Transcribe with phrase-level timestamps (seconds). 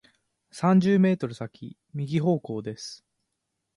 [0.51, 3.05] 三十メートル先、右方向です。